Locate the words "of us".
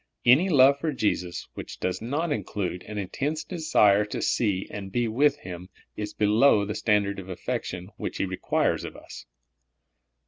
8.83-9.27